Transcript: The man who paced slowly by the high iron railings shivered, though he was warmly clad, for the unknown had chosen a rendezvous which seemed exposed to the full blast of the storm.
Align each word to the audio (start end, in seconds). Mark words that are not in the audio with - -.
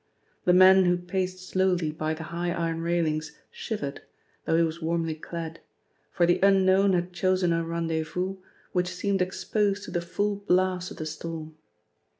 The 0.45 0.53
man 0.53 0.85
who 0.85 0.97
paced 0.97 1.47
slowly 1.47 1.91
by 1.91 2.15
the 2.15 2.23
high 2.23 2.51
iron 2.51 2.81
railings 2.81 3.33
shivered, 3.51 4.01
though 4.45 4.57
he 4.57 4.63
was 4.63 4.81
warmly 4.81 5.13
clad, 5.13 5.59
for 6.11 6.25
the 6.25 6.39
unknown 6.41 6.93
had 6.93 7.13
chosen 7.13 7.53
a 7.53 7.63
rendezvous 7.63 8.37
which 8.71 8.87
seemed 8.95 9.21
exposed 9.21 9.83
to 9.83 9.91
the 9.91 10.01
full 10.01 10.37
blast 10.37 10.89
of 10.89 10.97
the 10.97 11.05
storm. 11.05 11.55